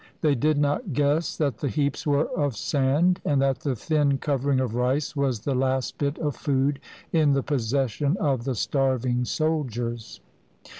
[0.21, 4.59] They did not guess that the heaps were of sand, and that the thin covering
[4.59, 6.79] of rice was the last bit of food
[7.13, 10.19] in the possession of the starving soldiers.